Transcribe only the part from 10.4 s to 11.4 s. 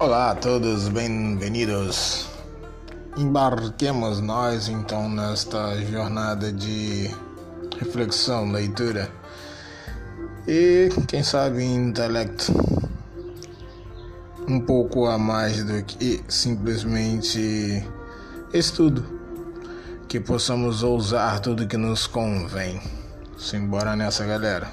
e, quem